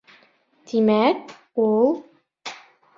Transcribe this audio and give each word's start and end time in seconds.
Тимәк, 0.71 1.37
ул... 1.67 1.95